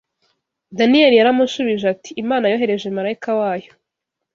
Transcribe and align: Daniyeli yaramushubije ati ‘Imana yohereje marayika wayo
Daniyeli 0.77 1.15
yaramushubije 1.17 1.85
ati 1.93 2.09
‘Imana 2.23 2.45
yohereje 2.51 2.87
marayika 2.97 3.29
wayo 3.39 3.71